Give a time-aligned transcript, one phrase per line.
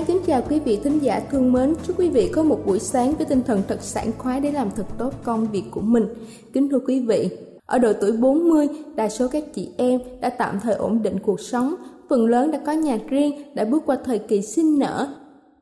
[0.00, 1.74] Ái kính chào quý vị thính giả thương mến.
[1.86, 4.70] Chúc quý vị có một buổi sáng với tinh thần thật sảng khoái để làm
[4.76, 6.06] thật tốt công việc của mình.
[6.52, 7.30] Kính thưa quý vị,
[7.66, 11.40] ở độ tuổi 40, đa số các chị em đã tạm thời ổn định cuộc
[11.40, 11.74] sống,
[12.08, 15.08] phần lớn đã có nhà riêng, đã bước qua thời kỳ sinh nở.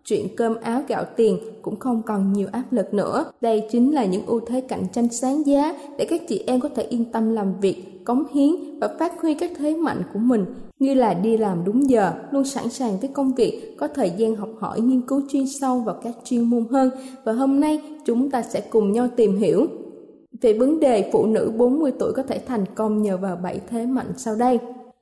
[0.05, 3.25] Chuyện cơm áo gạo tiền cũng không còn nhiều áp lực nữa.
[3.41, 6.69] Đây chính là những ưu thế cạnh tranh sáng giá để các chị em có
[6.69, 10.45] thể yên tâm làm việc, cống hiến và phát huy các thế mạnh của mình
[10.79, 14.37] như là đi làm đúng giờ, luôn sẵn sàng với công việc, có thời gian
[14.37, 16.91] học hỏi nghiên cứu chuyên sâu vào các chuyên môn hơn.
[17.25, 19.67] Và hôm nay chúng ta sẽ cùng nhau tìm hiểu
[20.41, 23.87] về vấn đề phụ nữ 40 tuổi có thể thành công nhờ vào bảy thế
[23.87, 24.59] mạnh sau đây.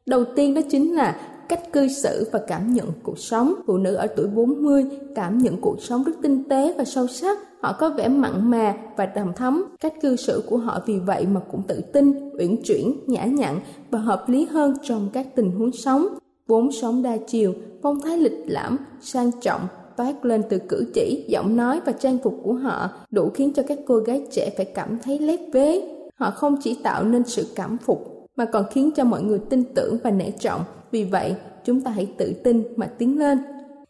[0.06, 3.55] Đầu tiên đó chính là cách cư xử và cảm nhận cuộc sống.
[3.67, 4.84] Phụ nữ ở tuổi 40
[5.15, 7.38] cảm nhận cuộc sống rất tinh tế và sâu sắc.
[7.66, 9.65] Họ có vẻ mặn mà và đầm thấm.
[9.81, 13.60] Cách cư xử của họ vì vậy mà cũng tự tin, uyển chuyển, nhã nhặn
[13.91, 16.06] và hợp lý hơn trong các tình huống sống.
[16.47, 19.60] Vốn sống đa chiều, phong thái lịch lãm, sang trọng,
[19.97, 23.62] toát lên từ cử chỉ, giọng nói và trang phục của họ đủ khiến cho
[23.62, 25.82] các cô gái trẻ phải cảm thấy lép vế.
[26.15, 29.65] Họ không chỉ tạo nên sự cảm phục mà còn khiến cho mọi người tin
[29.75, 30.60] tưởng và nể trọng.
[30.91, 31.34] Vì vậy,
[31.65, 33.38] chúng ta hãy tự tin mà tiến lên.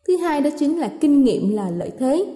[0.09, 2.27] Thứ hai đó chính là kinh nghiệm là lợi thế.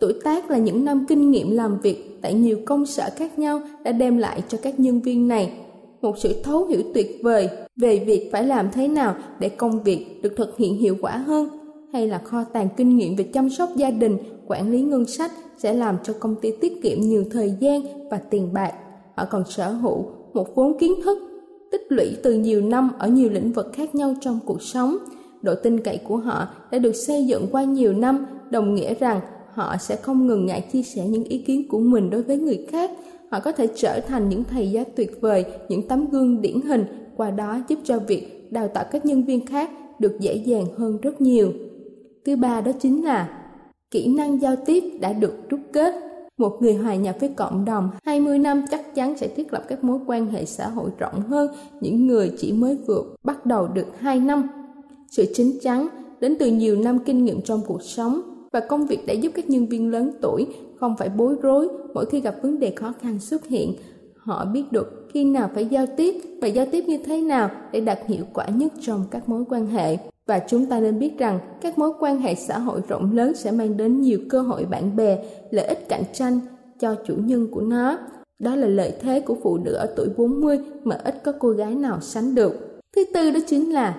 [0.00, 3.60] Tuổi tác là những năm kinh nghiệm làm việc tại nhiều công sở khác nhau
[3.84, 5.52] đã đem lại cho các nhân viên này
[6.02, 10.06] một sự thấu hiểu tuyệt vời về việc phải làm thế nào để công việc
[10.22, 11.48] được thực hiện hiệu quả hơn
[11.92, 15.32] hay là kho tàng kinh nghiệm về chăm sóc gia đình, quản lý ngân sách
[15.58, 18.72] sẽ làm cho công ty tiết kiệm nhiều thời gian và tiền bạc.
[19.16, 21.18] Họ còn sở hữu một vốn kiến thức
[21.72, 24.96] tích lũy từ nhiều năm ở nhiều lĩnh vực khác nhau trong cuộc sống.
[25.42, 29.20] Độ tin cậy của họ đã được xây dựng qua nhiều năm, đồng nghĩa rằng
[29.56, 32.66] họ sẽ không ngừng ngại chia sẻ những ý kiến của mình đối với người
[32.70, 32.90] khác.
[33.30, 36.84] Họ có thể trở thành những thầy giáo tuyệt vời, những tấm gương điển hình,
[37.16, 40.98] qua đó giúp cho việc đào tạo các nhân viên khác được dễ dàng hơn
[41.02, 41.52] rất nhiều.
[42.24, 43.42] Thứ ba đó chính là
[43.90, 45.94] kỹ năng giao tiếp đã được rút kết.
[46.38, 49.84] Một người hòa nhập với cộng đồng 20 năm chắc chắn sẽ thiết lập các
[49.84, 51.50] mối quan hệ xã hội rộng hơn
[51.80, 54.48] những người chỉ mới vừa bắt đầu được 2 năm.
[55.10, 55.88] Sự chín chắn
[56.20, 59.50] đến từ nhiều năm kinh nghiệm trong cuộc sống và công việc đã giúp các
[59.50, 60.46] nhân viên lớn tuổi
[60.76, 63.74] không phải bối rối mỗi khi gặp vấn đề khó khăn xuất hiện.
[64.16, 67.80] Họ biết được khi nào phải giao tiếp và giao tiếp như thế nào để
[67.80, 69.96] đạt hiệu quả nhất trong các mối quan hệ.
[70.26, 73.50] Và chúng ta nên biết rằng các mối quan hệ xã hội rộng lớn sẽ
[73.50, 75.18] mang đến nhiều cơ hội bạn bè,
[75.50, 76.40] lợi ích cạnh tranh
[76.80, 77.98] cho chủ nhân của nó.
[78.38, 81.74] Đó là lợi thế của phụ nữ ở tuổi 40 mà ít có cô gái
[81.74, 82.80] nào sánh được.
[82.96, 83.96] Thứ tư đó chính là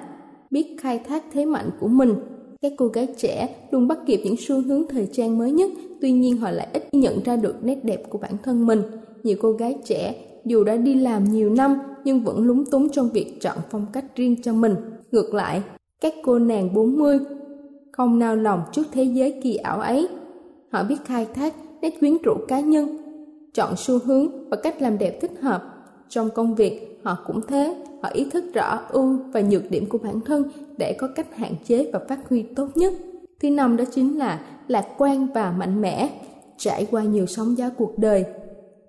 [0.52, 2.14] biết khai thác thế mạnh của mình.
[2.62, 5.72] Các cô gái trẻ luôn bắt kịp những xu hướng thời trang mới nhất,
[6.02, 8.82] tuy nhiên họ lại ít nhận ra được nét đẹp của bản thân mình.
[9.24, 10.16] Nhiều cô gái trẻ
[10.46, 14.16] dù đã đi làm nhiều năm nhưng vẫn lúng túng trong việc chọn phong cách
[14.16, 14.76] riêng cho mình.
[15.12, 15.62] Ngược lại,
[16.02, 17.20] các cô nàng 40
[17.92, 20.08] không nao lòng trước thế giới kỳ ảo ấy.
[20.72, 22.98] Họ biết khai thác nét quyến rũ cá nhân,
[23.54, 25.64] chọn xu hướng và cách làm đẹp thích hợp.
[26.10, 29.98] Trong công việc, họ cũng thế, họ ý thức rõ ưu và nhược điểm của
[29.98, 30.44] bản thân
[30.78, 32.94] để có cách hạn chế và phát huy tốt nhất.
[33.42, 36.10] Thứ năm đó chính là lạc quan và mạnh mẽ.
[36.58, 38.26] trải qua nhiều sóng gió cuộc đời.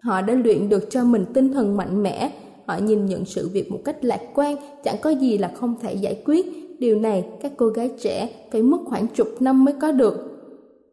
[0.01, 2.33] Họ đã luyện được cho mình tinh thần mạnh mẽ,
[2.67, 5.95] họ nhìn nhận sự việc một cách lạc quan, chẳng có gì là không thể
[5.95, 6.47] giải quyết.
[6.79, 10.15] Điều này các cô gái trẻ phải mất khoảng chục năm mới có được.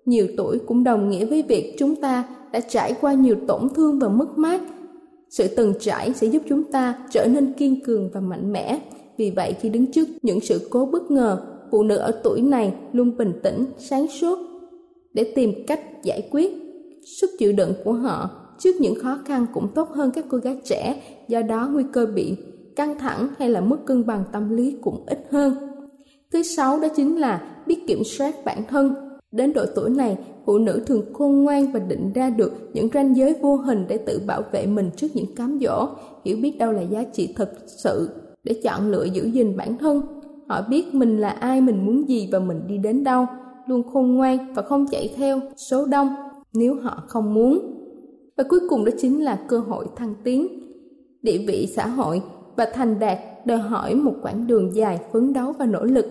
[0.06, 4.00] Nhiều tuổi cũng đồng nghĩa với việc chúng ta đã trải qua nhiều tổn thương
[4.00, 4.62] và mất mát.
[5.30, 8.80] Sự từng trải sẽ giúp chúng ta trở nên kiên cường và mạnh mẽ.
[9.18, 11.42] Vì vậy khi đứng trước những sự cố bất ngờ,
[11.72, 14.40] phụ nữ ở tuổi này luôn bình tĩnh, sáng suốt
[15.14, 16.54] để tìm cách giải quyết.
[17.20, 18.30] Sức chịu đựng của họ
[18.60, 22.06] trước những khó khăn cũng tốt hơn các cô gái trẻ, do đó nguy cơ
[22.06, 22.36] bị
[22.76, 25.54] căng thẳng hay là mất cân bằng tâm lý cũng ít hơn.
[26.32, 28.94] Thứ sáu đó chính là biết kiểm soát bản thân.
[29.36, 33.16] Đến độ tuổi này, phụ nữ thường khôn ngoan và định ra được những ranh
[33.16, 35.88] giới vô hình để tự bảo vệ mình trước những cám dỗ,
[36.26, 38.10] hiểu biết đâu là giá trị thực sự
[38.44, 40.02] để chọn lựa giữ gìn bản thân.
[40.48, 43.26] Họ biết mình là ai, mình muốn gì và mình đi đến đâu,
[43.68, 46.16] luôn khôn ngoan và không chạy theo số đông
[46.54, 47.60] nếu họ không muốn.
[48.38, 50.48] Và cuối cùng đó chính là cơ hội thăng tiến.
[51.22, 52.22] Địa vị xã hội
[52.56, 56.06] và thành đạt đòi hỏi một quãng đường dài phấn đấu và nỗ lực.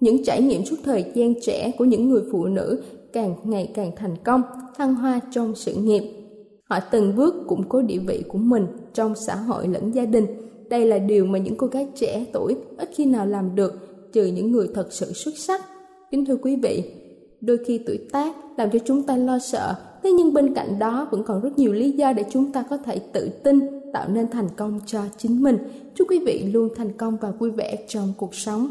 [0.00, 2.82] Những trải nghiệm suốt thời gian trẻ của những người phụ nữ
[3.12, 4.42] càng ngày càng thành công,
[4.76, 6.02] thăng hoa trong sự nghiệp.
[6.64, 10.26] Họ từng bước củng cố địa vị của mình trong xã hội lẫn gia đình.
[10.68, 13.72] Đây là điều mà những cô gái trẻ tuổi ít khi nào làm được,
[14.12, 15.64] trừ những người thật sự xuất sắc.
[16.10, 16.84] Kính thưa quý vị,
[17.40, 21.08] đôi khi tuổi tác làm cho chúng ta lo sợ, thế nhưng bên cạnh đó
[21.10, 23.60] vẫn còn rất nhiều lý do để chúng ta có thể tự tin
[23.92, 25.58] tạo nên thành công cho chính mình.
[25.94, 28.70] Chúc quý vị luôn thành công và vui vẻ trong cuộc sống.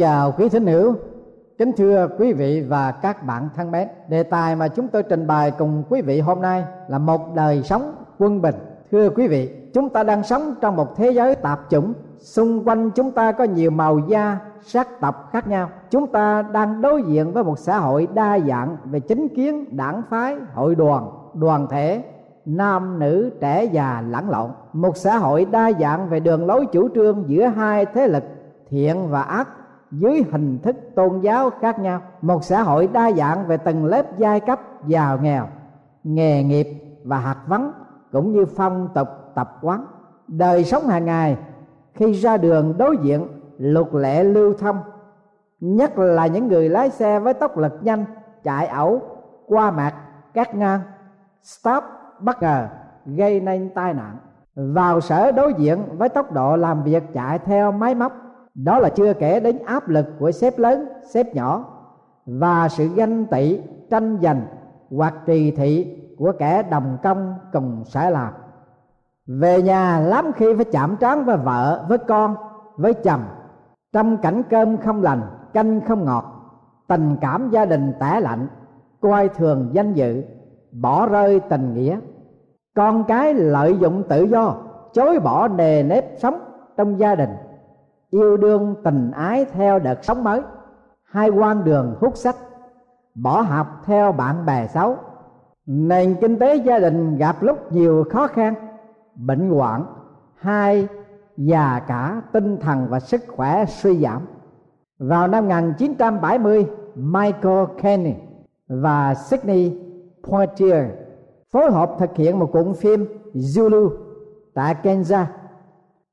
[0.00, 0.94] Chào quý thính hữu,
[1.58, 3.88] kính thưa quý vị và các bạn thân mến.
[4.08, 7.62] Đề tài mà chúng tôi trình bày cùng quý vị hôm nay là một đời
[7.62, 8.54] sống quân bình.
[8.90, 12.90] Thưa quý vị, chúng ta đang sống trong một thế giới tạp chủng, xung quanh
[12.90, 15.70] chúng ta có nhiều màu da, sắc tộc khác nhau.
[15.90, 20.02] Chúng ta đang đối diện với một xã hội đa dạng về chính kiến, đảng
[20.10, 22.02] phái, hội đoàn, đoàn thể,
[22.46, 26.88] nam nữ trẻ già lẫn lộn một xã hội đa dạng về đường lối chủ
[26.94, 28.24] trương giữa hai thế lực
[28.70, 29.48] thiện và ác
[29.90, 32.00] dưới hình thức tôn giáo khác nhau.
[32.22, 35.46] Một xã hội đa dạng về từng lớp giai cấp, giàu nghèo,
[36.04, 36.66] nghề nghiệp
[37.04, 37.72] và hạt vấn
[38.12, 39.86] cũng như phong tục tập quán.
[40.28, 41.36] Đời sống hàng ngày,
[41.94, 43.26] khi ra đường đối diện,
[43.58, 44.80] luật lệ lưu thông,
[45.60, 48.04] nhất là những người lái xe với tốc lực nhanh,
[48.44, 49.02] chạy ẩu,
[49.46, 49.94] qua mặt,
[50.34, 50.80] cắt ngang,
[51.42, 51.84] stop,
[52.20, 52.68] bất ngờ,
[53.06, 54.16] gây nên tai nạn.
[54.54, 58.12] Vào sở đối diện với tốc độ làm việc chạy theo máy móc
[58.54, 61.64] đó là chưa kể đến áp lực của sếp lớn, sếp nhỏ
[62.26, 64.46] và sự ganh tị, tranh giành
[64.90, 68.32] hoặc trì thị của kẻ đồng công cùng xã làm.
[69.26, 72.36] Về nhà lắm khi phải chạm trán với vợ, với con,
[72.76, 73.22] với chồng.
[73.92, 76.24] Trong cảnh cơm không lành, canh không ngọt,
[76.88, 78.46] tình cảm gia đình tẻ lạnh,
[79.00, 80.22] coi thường danh dự,
[80.72, 81.98] bỏ rơi tình nghĩa.
[82.76, 84.54] Con cái lợi dụng tự do,
[84.92, 86.40] chối bỏ nề nếp sống
[86.76, 87.30] trong gia đình
[88.10, 90.40] yêu đương tình ái theo đợt sống mới.
[91.04, 92.36] Hai quan đường hút sách,
[93.14, 94.96] bỏ học theo bạn bè xấu.
[95.66, 98.54] Nền kinh tế gia đình gặp lúc nhiều khó khăn,
[99.14, 99.86] bệnh hoạn.
[100.34, 100.88] Hai,
[101.36, 104.26] già cả tinh thần và sức khỏe suy giảm.
[104.98, 108.14] Vào năm 1970 Michael Kenny
[108.68, 109.78] và Sydney
[110.22, 110.84] Poitier
[111.52, 113.90] phối hợp thực hiện một cuộn phim Zulu
[114.54, 115.26] tại Kansas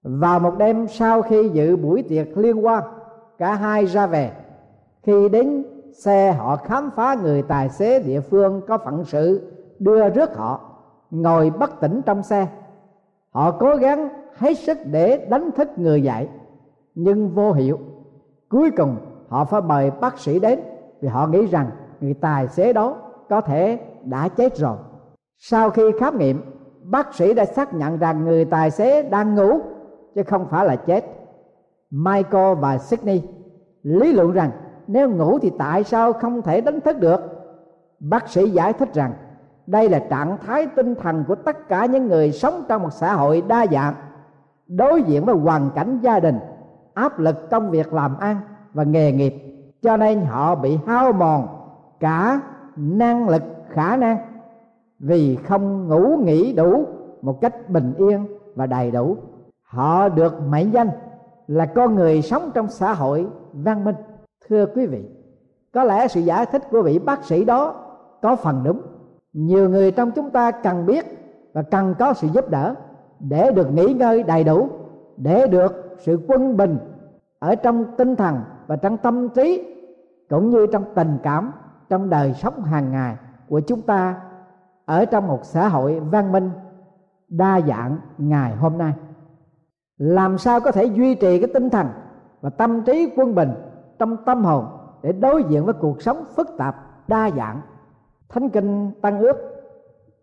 [0.03, 2.83] vào một đêm sau khi dự buổi tiệc liên quan
[3.37, 4.31] cả hai ra về.
[5.03, 5.63] Khi đến,
[5.93, 10.61] xe họ khám phá người tài xế địa phương có phận sự, đưa rước họ,
[11.11, 12.47] ngồi bất tỉnh trong xe.
[13.31, 16.27] Họ cố gắng hết sức để đánh thức người dậy,
[16.95, 17.79] nhưng vô hiệu.
[18.49, 18.95] Cuối cùng,
[19.27, 20.59] họ phải mời bác sĩ đến,
[21.01, 21.69] vì họ nghĩ rằng
[22.01, 22.95] người tài xế đó
[23.29, 24.77] có thể đã chết rồi.
[25.37, 26.41] Sau khi khám nghiệm,
[26.83, 29.59] bác sĩ đã xác nhận rằng người tài xế đang ngủ
[30.17, 31.05] chứ không phải là chết.
[31.91, 33.21] Michael và sydney
[33.83, 34.51] lý luận rằng
[34.87, 37.19] nếu ngủ thì tại sao không thể đánh thức được?
[37.99, 39.13] Bác sĩ giải thích rằng
[39.67, 43.13] đây là trạng thái tinh thần của tất cả những người sống trong một xã
[43.13, 43.93] hội đa dạng,
[44.67, 46.39] đối diện với hoàn cảnh gia đình,
[46.93, 48.37] áp lực công việc làm ăn
[48.73, 49.33] và nghề nghiệp.
[49.81, 51.47] Cho nên họ bị hao mòn
[51.99, 52.41] cả
[52.75, 54.17] năng lực, khả năng
[54.99, 56.85] vì không ngủ nghỉ đủ
[57.21, 59.17] một cách bình yên và đầy đủ
[59.67, 60.89] họ được mệnh danh
[61.47, 63.95] là con người sống trong xã hội văn minh.
[64.49, 65.05] Thưa quý vị,
[65.73, 67.75] có lẽ sự giải thích của vị bác sĩ đó
[68.21, 68.81] có phần đúng.
[69.33, 71.05] Nhiều người trong chúng ta cần biết
[71.53, 72.75] và cần có sự giúp đỡ
[73.19, 74.69] để được nghỉ ngơi đầy đủ,
[75.17, 76.77] để được sự quân bình
[77.39, 79.75] ở trong tinh thần và trong tâm trí,
[80.29, 81.51] cũng như trong tình cảm,
[81.89, 83.15] trong đời sống hàng ngày
[83.49, 84.21] của chúng ta
[84.85, 86.51] ở trong một xã hội văn minh
[87.27, 88.93] đa dạng ngày hôm nay
[89.97, 91.87] làm sao có thể duy trì cái tinh thần
[92.41, 93.51] và tâm trí quân bình
[93.99, 94.65] trong tâm hồn
[95.01, 96.75] để đối diện với cuộc sống phức tạp,
[97.07, 97.61] đa dạng?
[98.29, 99.37] Thánh kinh tăng ước,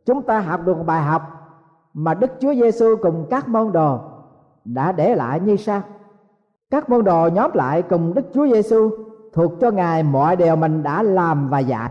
[0.07, 1.23] chúng ta học được một bài học
[1.95, 3.99] mà đức chúa giêsu cùng các môn đồ
[4.65, 5.83] đã để lại như sau.
[6.71, 8.91] Các môn đồ nhóm lại cùng đức chúa giêsu
[9.33, 11.91] thuộc cho ngài mọi điều mình đã làm và dạy.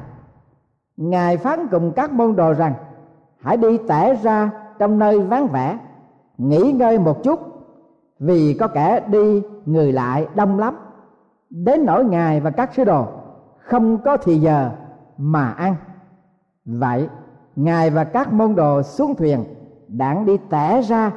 [0.98, 2.74] Ngài phán cùng các môn đồ rằng,
[3.40, 4.50] hãy đi tẻ ra
[4.80, 5.80] trong nơi vắng vẻ,
[6.38, 7.53] nghỉ ngơi một chút
[8.26, 10.76] vì có kẻ đi, người lại đông lắm.
[11.50, 13.06] Đến nỗi ngài và các sứ đồ,
[13.58, 14.70] không có thì giờ
[15.18, 15.76] mà ăn.
[16.66, 17.10] Vậy,
[17.56, 19.44] ngài và các môn đồ xuống thuyền
[19.88, 21.12] đặng đi tẻ ra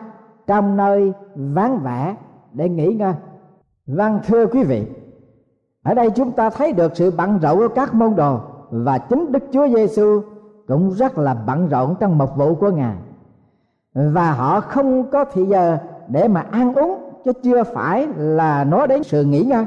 [0.46, 2.16] trong nơi vắng vẻ
[2.52, 3.14] để nghỉ ngơi.
[3.86, 4.86] Vâng thưa quý vị,
[5.82, 9.32] ở đây chúng ta thấy được sự bận rộn của các môn đồ và chính
[9.32, 10.22] Đức Chúa Giêsu
[10.66, 12.96] cũng rất là bận rộn trong mục vụ của Ngài.
[13.94, 18.88] Và họ không có thì giờ để mà ăn uống, chứ chưa phải là nói
[18.88, 19.64] đến sự nghỉ ngơi.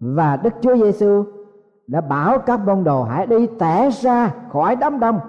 [0.00, 1.24] Và Đức Chúa Giêsu
[1.86, 5.20] đã bảo các môn đồ hãy đi tẻ ra khỏi đám đông,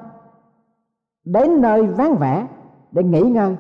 [1.26, 2.48] đến nơi vắng vẻ
[2.92, 3.56] để nghỉ ngơi.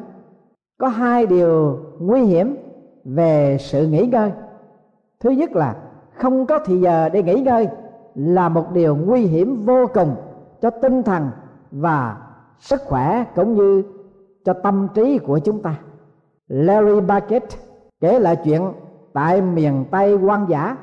[0.78, 2.58] Có hai điều nguy hiểm
[3.06, 4.32] về sự nghỉ ngơi.
[5.20, 5.76] Thứ nhất là
[6.14, 7.68] không có thì giờ để nghỉ ngơi
[8.16, 10.16] là một điều nguy hiểm vô cùng
[10.62, 11.30] cho tinh thần
[11.72, 12.18] và
[12.60, 13.84] sức khỏe cũng như
[14.46, 15.76] cho tâm trí của chúng ta.
[16.48, 17.44] Larry Bucket
[18.00, 18.62] kể lại chuyện
[19.14, 20.78] tại miền tây Quan Giả,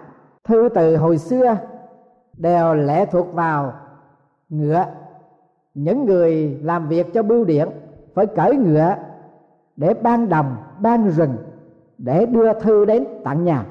[0.44, 1.56] thư từ hồi xưa
[2.36, 3.72] đều lệ thuộc vào
[4.48, 4.84] ngựa.
[5.74, 7.68] Những người làm việc cho bưu điện
[8.14, 8.94] phải cởi ngựa
[9.76, 11.36] để ban đồng ban rừng
[11.98, 13.66] để đưa thư đến tận nhà.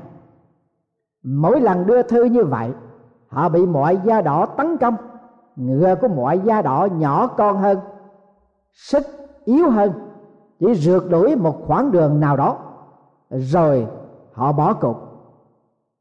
[1.23, 2.71] Mỗi lần đưa thư như vậy
[3.27, 4.95] họ bị mọi da đỏ tấn công.
[5.55, 7.79] Ngựa của mọi da đỏ nhỏ con hơn
[8.73, 9.03] sức
[9.45, 9.91] yếu hơn
[10.63, 12.57] chỉ rượt đuổi một khoảng đường nào đó.
[13.29, 13.87] Rồi
[14.33, 14.97] họ bỏ cuộc.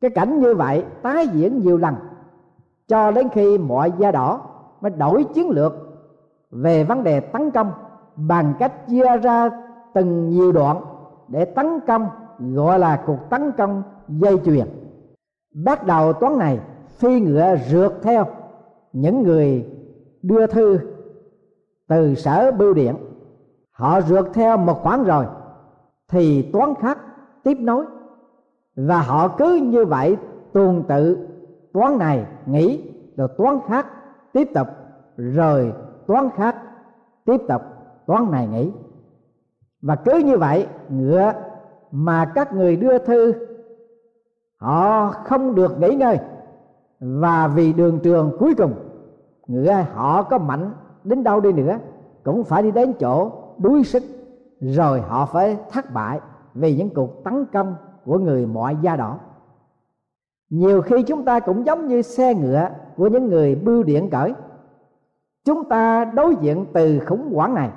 [0.01, 1.95] Cái cảnh như vậy tái diễn nhiều lần,
[2.89, 4.41] cho đến khi mọi da đỏ
[4.81, 5.73] mới đổi chiến lược
[6.51, 7.73] về vấn đề tấn công
[8.17, 9.51] bằng cách chia ra
[9.95, 10.81] từng nhiều đoạn
[11.29, 14.67] để tấn công, gọi là cuộc tấn công dây chuyền.
[15.65, 18.27] Bắt đầu toán này, phi ngựa rượt theo
[18.93, 19.67] những người
[20.23, 20.79] đưa thư
[21.89, 22.97] từ sở bưu điện
[23.83, 25.27] họ rượt theo một khoảng rồi,
[26.09, 26.99] thì toán khác
[27.43, 27.85] tiếp nối.
[28.77, 30.17] Và họ cứ như vậy
[30.53, 31.29] tuần tự
[31.73, 33.87] toán này nghỉ, rồi toán khác
[34.33, 34.67] tiếp tục,
[35.17, 35.73] rồi
[36.07, 36.57] toán khác
[37.25, 37.63] tiếp tục
[38.07, 38.73] toán này nghỉ.
[39.83, 41.33] Và cứ như vậy ngựa
[41.91, 43.35] mà các người đưa thư,
[44.57, 46.19] họ không được nghỉ ngơi.
[47.01, 48.75] Và vì đường trường cuối cùng,
[49.47, 50.73] ngựa họ có mạnh
[51.05, 51.79] đến đâu đi nữa,
[52.25, 54.03] cũng phải đi đến chỗ đuối sức,
[54.61, 56.21] rồi họ phải thất bại
[56.55, 59.19] vì những cuộc tấn công của người mọi da đỏ.
[60.51, 64.35] Nhiều khi chúng ta cũng giống như xe ngựa của những người bưu điện cởi.
[65.45, 67.71] Chúng ta đối diện từ khủng hoảng này,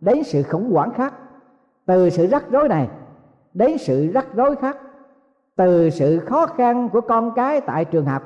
[0.00, 1.14] đến sự khủng hoảng khác,
[1.86, 2.88] từ sự rắc rối này,
[3.54, 4.76] đến sự rắc rối khác,
[5.56, 8.22] từ sự khó khăn của con cái tại trường học,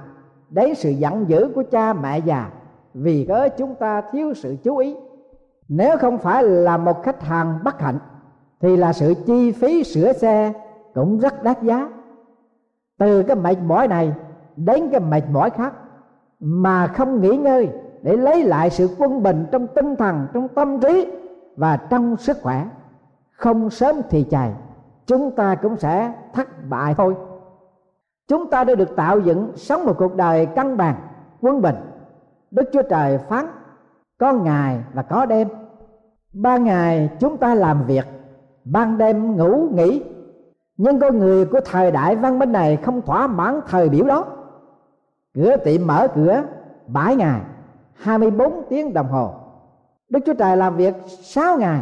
[0.51, 2.51] đến sự giận dữ của cha mẹ già,
[2.95, 4.97] vì cớ chúng ta thiếu sự chú ý
[5.73, 7.99] nếu không phải là một khách hàng bất hạnh,
[8.61, 10.53] thì là sự chi phí sửa xe
[10.95, 11.89] cũng rất đắt giá.
[12.99, 14.13] Từ cái mệt mỏi này
[14.57, 15.73] đến cái mệt mỏi khác,
[16.41, 17.71] mà không nghỉ ngơi
[18.03, 21.13] để lấy lại sự quân bình trong tinh thần, trong tâm trí
[21.57, 22.67] và trong sức khỏe.
[23.33, 24.53] Không sớm thì chài
[25.07, 27.15] chúng ta cũng sẽ thất bại thôi.
[28.29, 30.97] Chúng ta đã được tạo dựng sống một cuộc đời cân bằng,
[31.41, 31.77] quân bình.
[32.51, 33.47] Đức chúa trời phán,
[34.19, 35.49] có ngày và có đêm
[36.33, 38.05] ban ngày chúng ta làm việc
[38.64, 40.03] ban đêm ngủ nghỉ.
[40.77, 44.25] Nhưng con người của thời đại văn minh này không thỏa mãn thời biểu đó.
[45.35, 46.43] Cửa tiệm mở cửa
[46.87, 47.40] bảy ngày
[47.95, 49.35] 24 tiếng đồng hồ.
[50.09, 51.81] Đức Chúa Trời làm việc 6 ngày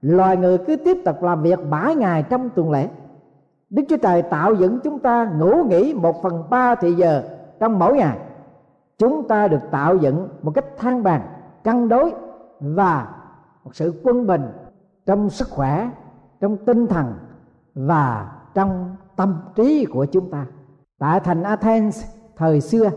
[0.00, 2.88] Loài người cứ tiếp tục làm việc 7 ngày trong tuần lễ.
[3.70, 7.22] Đức Chúa Trời tạo dựng chúng ta ngủ nghỉ một phần ba thị giờ
[7.60, 8.18] trong mỗi ngày.
[8.98, 11.22] Chúng ta được tạo dựng một cách thăng bằng,
[11.64, 12.12] cân đối
[12.60, 13.15] và
[13.66, 14.42] một sự quân bình
[15.06, 15.90] trong sức khỏe,
[16.40, 17.14] trong tinh thần
[17.74, 20.46] và trong tâm trí của chúng ta.
[20.98, 22.04] Tại thành Athens
[22.36, 22.90] thời xưa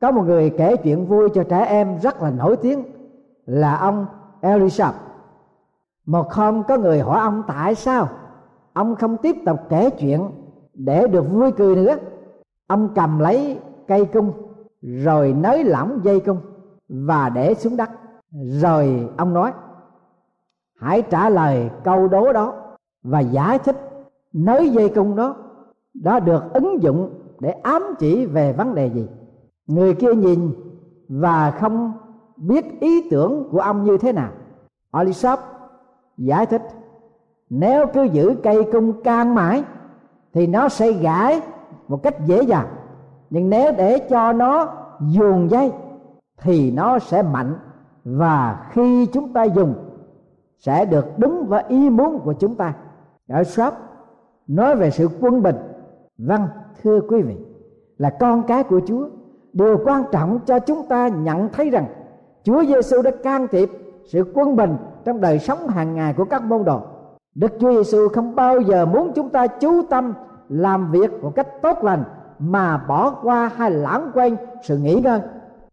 [0.00, 2.84] có một người kể chuyện vui cho trẻ em rất là nổi tiếng
[3.46, 4.06] là ông
[4.40, 4.94] Elisab.
[6.06, 8.08] Một hôm có người hỏi ông tại sao
[8.72, 10.30] ông không tiếp tục kể chuyện
[10.74, 11.96] để được vui cười nữa.
[12.66, 14.32] Ông cầm lấy cây cung
[14.82, 16.38] rồi nới lỏng dây cung
[16.88, 17.90] và để xuống đất.
[18.32, 19.52] Rồi ông nói
[20.80, 22.54] hãy trả lời câu đố đó
[23.02, 23.76] và giải thích
[24.32, 25.36] nới dây cung đó
[25.94, 27.10] đó được ứng dụng
[27.40, 29.08] để ám chỉ về vấn đề gì.
[29.66, 30.50] Người kia nhìn
[31.08, 31.92] và không
[32.36, 34.30] biết ý tưởng của ông như thế nào.
[34.90, 35.38] Alisop
[36.16, 36.62] giải thích,
[37.50, 39.64] nếu cứ giữ cây cung can mãi
[40.32, 41.40] thì nó sẽ gãy
[41.88, 42.66] một cách dễ dàng,
[43.30, 44.68] nhưng nếu để cho nó
[45.00, 45.72] dùng dây
[46.38, 47.54] thì nó sẽ mạnh
[48.04, 49.74] và khi chúng ta dùng
[50.66, 52.72] sẽ được đúng với ý muốn của chúng ta.
[53.28, 53.74] Ở shop
[54.46, 55.56] nói về sự quân bình.
[56.18, 56.46] Vâng
[56.82, 57.36] thưa quý vị,
[57.98, 59.08] là con cái của chúa.
[59.52, 61.86] Điều quan trọng cho chúng ta nhận thấy rằng
[62.42, 63.70] chúa giêsu đã can thiệp
[64.04, 66.80] sự quân bình trong đời sống hàng ngày của các môn đồ.
[67.34, 70.14] Đức chúa giêsu không bao giờ muốn chúng ta chú tâm
[70.48, 72.04] làm việc một cách tốt lành
[72.38, 75.20] mà bỏ qua hay lãng quên sự nghỉ ngơi.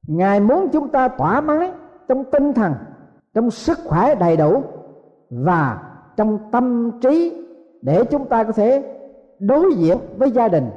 [0.07, 1.71] Ngài muốn chúng ta thoải mái
[2.07, 2.73] trong tinh thần,
[3.33, 4.63] trong sức khỏe đầy đủ
[5.31, 5.83] và
[6.17, 7.45] trong tâm trí
[7.81, 8.97] để chúng ta có thể
[9.39, 10.69] đối diện với gia đình,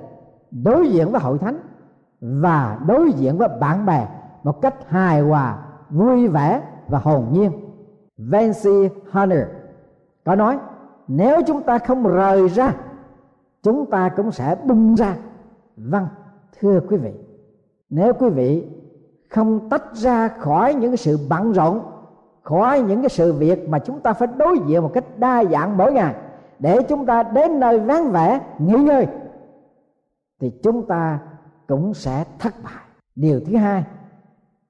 [0.50, 1.58] đối diện với hội thánh
[2.20, 4.08] và đối diện với bạn bè
[4.42, 5.58] một cách hài hòa,
[5.90, 7.52] vui vẻ và hồn nhiên.
[8.18, 9.46] Vancy Hunter
[10.24, 10.58] có nói,
[11.08, 12.74] nếu chúng ta không rời ra,
[13.62, 15.16] chúng ta cũng sẽ bung ra.
[15.76, 16.06] Vâng
[16.60, 17.12] thưa quý vị,
[17.90, 18.66] nếu quý vị
[19.30, 21.80] không tách ra khỏi những sự bận rộn
[22.44, 25.76] khỏi những cái sự việc mà chúng ta phải đối diện một cách đa dạng
[25.76, 26.14] mỗi ngày,
[26.58, 29.06] để chúng ta đến nơi vắng vẻ, nghỉ ngơi,
[30.40, 31.18] thì chúng ta
[31.68, 32.84] cũng sẽ thất bại.
[33.16, 33.84] Điều thứ hai,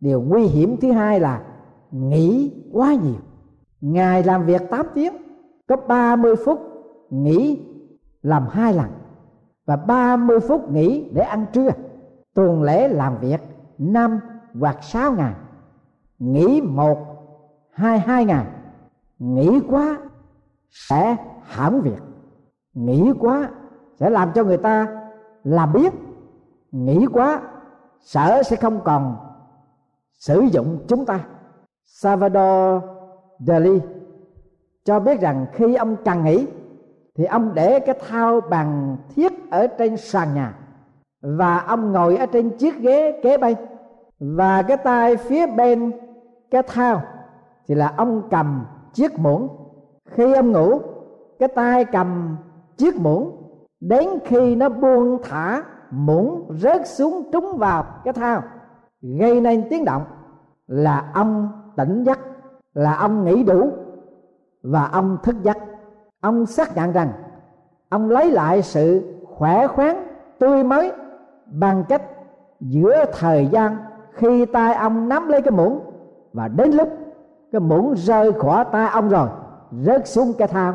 [0.00, 1.42] điều nguy hiểm thứ hai là
[1.90, 3.20] nghỉ quá nhiều.
[3.80, 5.12] Ngày làm việc 8 tiếng,
[5.68, 6.60] có 30 phút
[7.10, 7.66] nghỉ
[8.22, 8.90] làm hai lần,
[9.66, 11.70] và 30 phút nghỉ để ăn trưa.
[12.34, 13.40] Tuần lễ làm việc
[13.78, 14.20] năm
[14.60, 15.34] hoặc sáu ngày,
[16.18, 17.13] nghỉ một
[17.74, 18.46] hai hai ngày
[19.18, 19.98] nghỉ quá,
[20.70, 22.02] sẽ hãm việc.
[22.74, 23.50] Nghỉ quá,
[24.00, 24.87] sẽ làm cho người ta
[25.44, 25.92] làm biết.
[26.72, 27.40] Nghĩ quá
[28.00, 29.16] sợ sẽ không còn
[30.12, 31.20] sử dụng chúng ta.
[31.84, 32.82] Salvador
[33.38, 33.80] Dali
[34.84, 36.46] cho biết rằng khi ông cần nghĩ,
[37.14, 40.54] thì ông để cái thao bằng thiết ở trên sàn nhà,
[41.20, 43.56] và ông ngồi ở trên chiếc ghế kế bên,
[44.18, 45.92] và cái tay phía bên
[46.50, 47.02] cái thao
[47.68, 49.48] thì là ông cầm chiếc muỗng.
[50.11, 50.81] Khi ông ngủ,
[51.38, 52.37] cái tay cầm
[52.77, 53.31] chiếc muỗng.
[53.81, 58.42] Đến khi nó buông thả, muỗng rớt xuống trúng vào cái thao
[59.03, 60.03] gây nên tiếng động.
[60.66, 62.18] Là ông tỉnh giấc,
[62.74, 63.70] là ông nghĩ đủ,
[64.62, 65.57] và ông thức giấc.
[66.20, 67.12] Ông xác nhận rằng,
[67.88, 70.07] ông lấy lại sự khỏe khoắn
[70.38, 70.92] tươi mới
[71.46, 72.03] bằng cách
[72.61, 73.77] giữa thời gian
[74.12, 75.81] khi tay ông nắm lấy cái muỗng,
[76.33, 76.88] và đến lúc
[77.55, 79.29] cái muỗng rơi khỏi tay ông rồi,
[79.73, 80.75] rớt xuống cái thao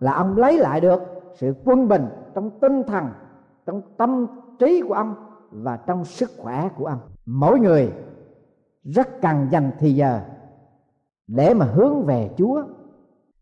[0.00, 1.02] là ông lấy lại được
[1.34, 3.04] sự quân bình trong tinh thần,
[3.66, 4.26] trong tâm
[4.58, 5.14] trí của ông
[5.50, 6.98] và trong sức khỏe của ông.
[7.26, 7.92] Mỗi người
[8.84, 10.20] rất cần dành thì giờ
[11.26, 12.62] để mà hướng về chúa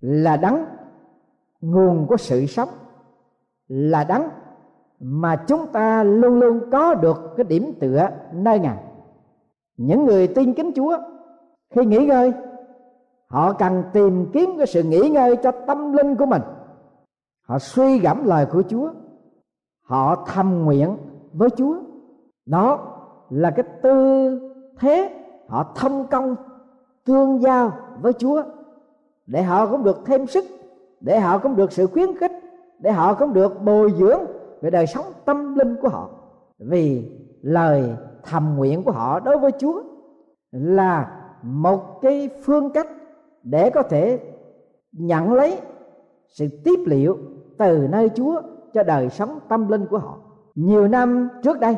[0.00, 0.64] là đấng
[1.60, 2.68] nguồn của sự sống,
[3.68, 4.22] là đấng
[5.00, 8.78] mà chúng ta luôn luôn có được cái điểm tựa nơi ngài.
[9.76, 10.98] Những người tin kính chúa
[11.74, 12.32] khi nghỉ ngơi
[13.34, 16.42] họ cần tìm kiếm cái sự nghỉ ngơi cho tâm linh của mình.
[17.42, 18.90] Họ suy gẫm lời của chúa.
[19.82, 20.96] Họ thầm nguyện
[21.32, 21.76] với chúa.
[22.46, 22.78] Đó
[23.30, 24.40] là cái tư
[24.78, 26.36] thế họ thông công,
[27.04, 28.42] tương giao với chúa.
[29.26, 30.44] Để họ cũng được thêm sức,
[31.00, 32.32] để họ cũng được sự khuyến khích,
[32.78, 34.20] để họ cũng được bồi dưỡng
[34.60, 36.08] về đời sống tâm linh của họ.
[36.58, 37.10] Vì
[37.42, 39.82] lời thầm nguyện của họ đối với chúa
[40.52, 42.86] là một cái phương cách
[43.44, 44.20] để có thể
[44.92, 45.60] nhận lấy
[46.28, 47.18] sự tiếp liệu
[47.58, 50.18] từ nơi Chúa cho đời sống tâm linh của họ.
[50.54, 51.76] Nhiều năm trước đây,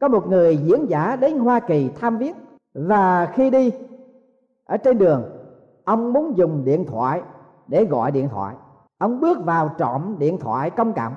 [0.00, 2.34] có một người diễn giả đến Hoa Kỳ tham viếng
[2.74, 3.72] và khi đi
[4.64, 5.22] ở trên đường,
[5.84, 7.22] ông muốn dùng điện thoại
[7.66, 8.54] để gọi điện thoại.
[8.98, 11.14] Ông bước vào trộm điện thoại công cộng.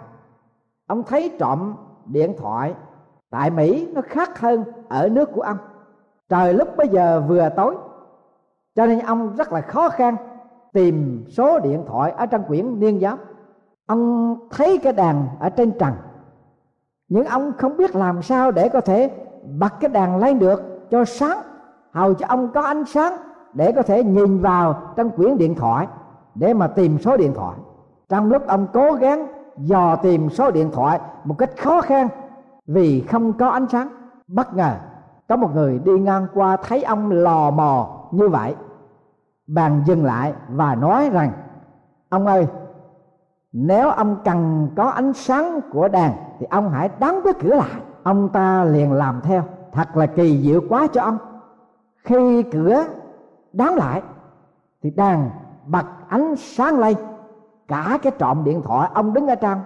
[0.88, 2.74] Ông thấy trộm điện thoại
[3.30, 5.58] tại Mỹ nó khác hơn ở nước của ông.
[6.30, 7.76] Trời lúc bây giờ vừa tối,
[8.76, 10.16] cho nên ông rất là khó khăn
[10.74, 13.18] tìm số điện thoại ở trong quyển niên giám.
[13.86, 15.94] Ông thấy cái đàn ở trên trần,
[17.10, 19.12] nhưng ông không biết làm sao để có thể
[19.60, 21.38] bật cái đàn lên được cho sáng,
[21.92, 23.14] hầu cho ông có ánh sáng
[23.54, 25.88] để có thể nhìn vào trong quyển điện thoại
[26.36, 27.58] để mà tìm số điện thoại.
[28.10, 32.08] Trong lúc ông cố gắng dò tìm số điện thoại một cách khó khăn
[32.68, 33.88] vì không có ánh sáng,
[34.28, 34.72] bất ngờ
[35.28, 38.56] có một người đi ngang qua thấy ông lò mò như vậy
[39.48, 41.32] bàn dừng lại và nói rằng,
[42.10, 42.48] ông ơi,
[43.52, 47.82] nếu ông cần có ánh sáng của đèn thì ông hãy đóng cái cửa lại.
[48.04, 49.44] Ông ta liền làm theo.
[49.72, 51.18] Thật là kỳ diệu quá cho ông.
[52.04, 52.84] Khi cửa
[53.54, 54.02] đóng lại
[54.84, 55.30] thì đèn
[55.66, 56.98] bật ánh sáng lên.
[57.68, 59.60] Cả cái trộm điện thoại ông đứng ở trong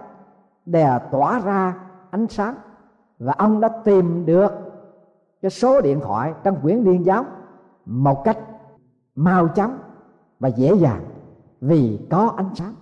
[0.66, 1.74] đều tỏa ra
[2.10, 2.54] ánh sáng.
[3.18, 4.52] Và ông đã tìm được
[5.42, 7.24] cái số điện thoại trong quyển liên giáo
[7.86, 8.38] một cách
[9.20, 9.78] mau chóng
[10.38, 11.04] và dễ dàng
[11.60, 12.74] vì có ánh sáng.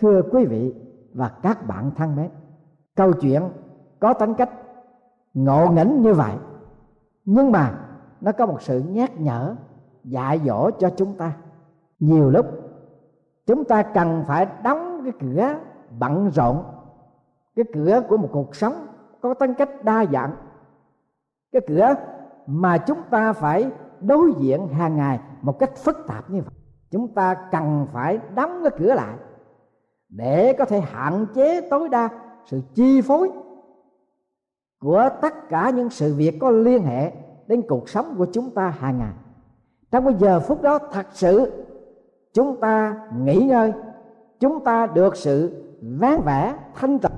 [0.00, 0.74] Thưa quý vị
[1.14, 2.30] và các bạn thân mến,
[2.96, 3.42] câu chuyện
[4.00, 4.50] có tính cách
[5.34, 6.32] ngộ nghĩnh như vậy,
[7.24, 7.78] nhưng mà
[8.20, 9.54] nó có một sự nhắc nhở,
[10.04, 11.32] dạy dỗ cho chúng ta.
[12.00, 12.46] Nhiều lúc
[13.46, 15.54] chúng ta cần phải đóng cái cửa
[15.98, 16.62] bận rộn,
[17.56, 18.86] cái cửa của một cuộc sống
[19.20, 20.32] có tính cách đa dạng,
[21.52, 21.94] cái cửa
[22.46, 26.54] mà chúng ta phải đối diện hàng ngày một cách phức tạp như vậy,
[26.90, 29.14] chúng ta cần phải đóng cái cửa lại
[30.08, 32.08] để có thể hạn chế tối đa
[32.46, 33.30] sự chi phối
[34.80, 37.12] của tất cả những sự việc có liên hệ
[37.46, 39.12] đến cuộc sống của chúng ta hàng ngày.
[39.90, 41.64] Trong cái giờ phút đó, thật sự
[42.32, 43.72] chúng ta nghỉ ngơi,
[44.40, 47.12] chúng ta được sự ván vẻ, thanh tịnh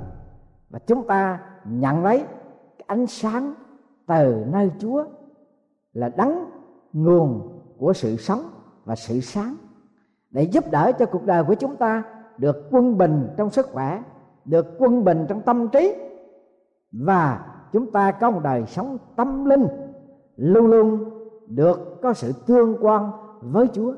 [0.71, 2.25] và chúng ta nhận lấy
[2.87, 3.55] ánh sáng
[4.07, 5.05] từ nơi Chúa
[5.93, 6.45] là đấng
[6.93, 7.50] nguồn
[7.81, 8.51] của sự sống
[8.85, 9.57] và sự sáng
[10.31, 12.03] để giúp đỡ cho cuộc đời của chúng ta
[12.39, 14.03] được quân bình trong sức khỏe
[14.45, 15.95] được quân bình trong tâm trí
[16.93, 19.67] và chúng ta có một đời sống tâm linh
[20.37, 21.11] luôn luôn
[21.47, 23.95] được có sự tương quan với Chúa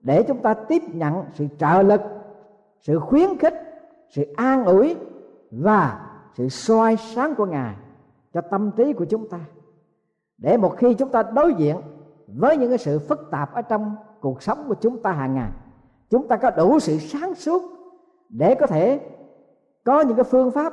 [0.00, 2.00] để chúng ta tiếp nhận sự trợ lực,
[2.80, 3.54] sự khuyến khích,
[4.08, 4.96] sự an ủi
[5.50, 7.74] và sự soi sáng của Ngài
[8.34, 9.38] cho tâm trí của chúng ta.
[10.38, 11.76] Để một khi chúng ta đối diện
[12.38, 15.50] với những cái sự phức tạp ở trong cuộc sống của chúng ta hàng ngày,
[16.10, 17.62] chúng ta có đủ sự sáng suốt
[18.28, 19.00] để có thể
[19.84, 20.72] có những cái phương pháp,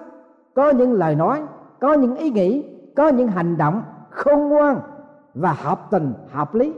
[0.53, 1.43] có những lời nói,
[1.79, 2.63] có những ý nghĩ,
[2.95, 4.79] có những hành động khôn ngoan
[5.33, 6.73] và hợp tình hợp lý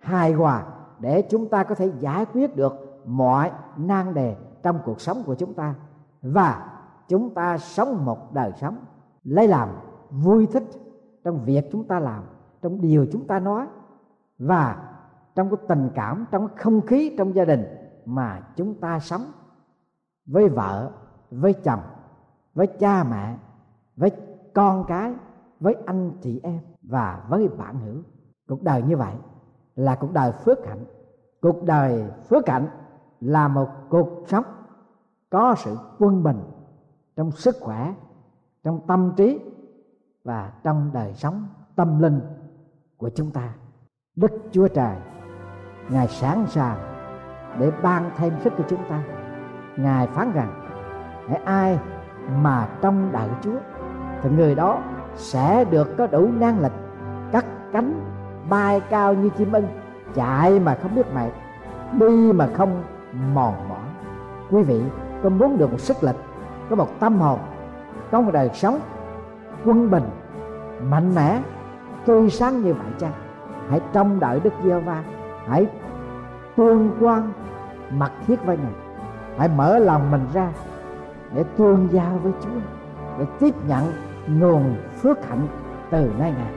[0.00, 0.66] hài hòa
[0.98, 5.34] để chúng ta có thể giải quyết được mọi nan đề trong cuộc sống của
[5.34, 5.74] chúng ta.
[6.22, 6.66] Và
[7.08, 8.76] chúng ta sống một đời sống
[9.24, 9.68] lấy làm
[10.10, 10.64] vui thích
[11.24, 12.22] trong việc chúng ta làm
[12.62, 13.66] trong điều chúng ta nói
[14.38, 14.90] và
[15.34, 17.64] trong cái tình cảm, trong cái không khí trong gia đình
[18.04, 19.22] mà chúng ta sống
[20.26, 20.90] với vợ,
[21.30, 21.80] với chồng,
[22.54, 23.36] với cha mẹ,
[23.96, 24.10] với
[24.54, 25.14] con cái,
[25.60, 28.02] với anh chị em và với bạn hữu.
[28.48, 29.14] Cuộc đời như vậy
[29.76, 30.84] là cuộc đời phước hạnh.
[31.40, 32.68] Cuộc đời phước hạnh
[33.20, 34.44] là một cuộc sống
[35.30, 36.42] có sự quân bình
[37.16, 37.94] trong sức khỏe,
[38.62, 39.40] trong tâm trí
[40.24, 42.20] và trong đời sống tâm linh
[42.96, 43.54] của chúng ta
[44.16, 44.96] đức chúa trời,
[45.88, 46.76] ngài sẵn sàng
[47.58, 49.02] để ban thêm sức cho chúng ta.
[49.76, 50.48] Ngài phán rằng
[51.28, 51.78] hãy ai
[52.42, 53.58] mà trong đợi chúa,
[54.22, 54.78] thì người đó
[55.14, 56.72] sẽ được có đủ năng lực
[57.32, 58.00] cắt cánh
[58.48, 59.66] bay cao như chim ưng,
[60.14, 61.30] chạy mà không biết mệt
[61.92, 62.82] đi mà không
[63.34, 63.88] mòn mỏi.
[64.50, 64.82] Quý vị
[65.22, 66.16] có muốn được một sức lực,
[66.70, 67.38] có một tâm hồn,
[68.10, 68.78] có một đời sống
[69.64, 70.04] quân bình,
[70.82, 71.42] mạnh mẽ,
[72.06, 73.12] tươi sáng như vậy chăng?
[73.70, 75.02] Hãy trông đợi đức giê va
[75.46, 75.66] hãy
[76.56, 77.32] tương quan
[77.90, 78.72] mật thiết với ngài
[79.38, 80.48] hãy mở lòng mình ra
[81.34, 82.60] để tương giao với chúa,
[83.18, 83.92] để tiếp nhận
[84.26, 85.46] nguồn phước hạnh
[85.90, 86.52] từ nay ngài.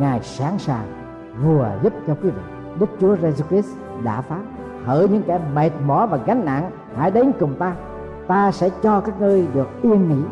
[0.00, 0.86] Ngài sẵn sàng,
[1.42, 2.42] vừa giúp cho quý vị.
[2.80, 4.46] Đức chúa giêsu christ đã phán
[4.84, 7.74] hỡi những kẻ mệt mỏi và gánh nặng, hãy đến cùng ta.
[8.26, 10.22] Ta sẽ cho các ngươi được yên nghỉ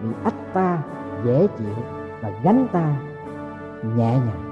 [0.00, 0.78] vì ách ta
[1.24, 1.74] dễ chịu
[2.22, 2.94] và gánh ta
[3.96, 4.51] nhẹ nhàng.